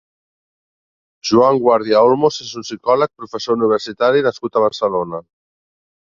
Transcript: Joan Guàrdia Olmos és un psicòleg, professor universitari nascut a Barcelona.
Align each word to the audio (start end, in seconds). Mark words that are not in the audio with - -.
Joan 1.31 1.59
Guàrdia 1.65 2.01
Olmos 2.05 2.39
és 2.47 2.55
un 2.61 2.65
psicòleg, 2.67 3.13
professor 3.23 3.59
universitari 3.61 4.27
nascut 4.31 4.57
a 4.57 4.65
Barcelona. 4.67 5.23